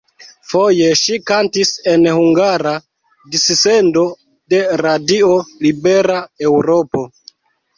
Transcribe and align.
Foje 0.51 0.85
ŝi 1.01 1.17
kantis 1.31 1.73
en 1.91 2.07
hungara 2.19 2.71
dissendo 3.35 4.07
de 4.55 4.63
Radio 4.85 5.31
Libera 5.67 6.19
Eŭropo. 6.51 7.07